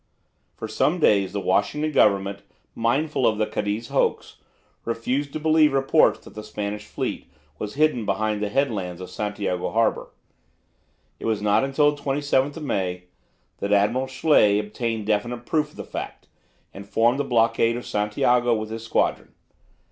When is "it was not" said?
11.19-11.71